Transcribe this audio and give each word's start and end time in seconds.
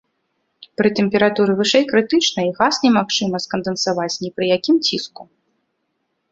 Пры 0.79 0.89
тэмпературы 0.99 1.53
вышэй 1.59 1.85
крытычнай 1.91 2.49
газ 2.61 2.75
немагчыма 2.87 3.37
скандэнсаваць 3.47 4.11
ні 4.25 4.29
пры 4.39 4.45
якім 4.57 4.77
ціску. 4.89 5.23